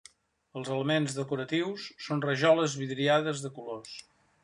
[0.61, 3.97] Els elements decoratius són rajoles vidriades de colors.